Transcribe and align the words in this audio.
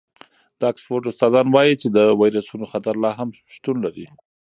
د 0.59 0.61
اکسفورډ 0.71 1.03
استادان 1.11 1.47
وايي 1.51 1.73
چې 1.81 1.87
د 1.97 1.97
وېروسونو 2.19 2.65
خطر 2.71 2.93
لا 3.03 3.11
هم 3.19 3.29
شتون 3.53 3.77
لري. 3.85 4.05